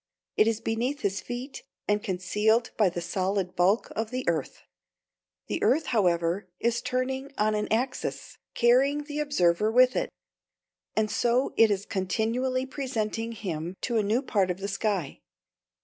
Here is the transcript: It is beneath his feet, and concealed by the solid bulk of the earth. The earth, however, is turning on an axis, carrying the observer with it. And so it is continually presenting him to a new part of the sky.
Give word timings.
It 0.35 0.47
is 0.47 0.59
beneath 0.61 1.01
his 1.01 1.21
feet, 1.21 1.61
and 1.87 2.01
concealed 2.01 2.71
by 2.75 2.89
the 2.89 3.01
solid 3.01 3.55
bulk 3.55 3.91
of 3.95 4.09
the 4.09 4.27
earth. 4.27 4.63
The 5.45 5.61
earth, 5.61 5.85
however, 5.93 6.47
is 6.59 6.81
turning 6.81 7.31
on 7.37 7.53
an 7.53 7.71
axis, 7.71 8.39
carrying 8.55 9.03
the 9.03 9.19
observer 9.19 9.71
with 9.71 9.95
it. 9.95 10.09
And 10.95 11.11
so 11.11 11.53
it 11.55 11.69
is 11.69 11.85
continually 11.85 12.65
presenting 12.65 13.33
him 13.33 13.75
to 13.81 13.97
a 13.97 14.01
new 14.01 14.23
part 14.23 14.49
of 14.49 14.57
the 14.57 14.67
sky. 14.67 15.21